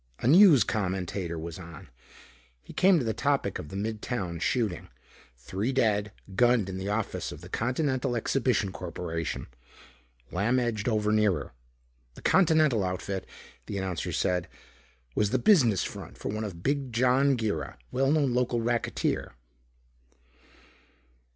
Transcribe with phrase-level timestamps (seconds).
[0.17, 1.87] A news commentator was on.
[2.63, 4.87] He came to the topic of the mid town shooting.
[5.37, 9.45] Three dead, gunned in the office of the Continental Exhibition Corporation.
[10.31, 11.53] Lamb edged over nearer.
[12.15, 13.27] The Continental outfit,
[13.67, 14.47] the announcer said,
[15.13, 19.33] was the business front of one Big John Girra, well known local racketeer.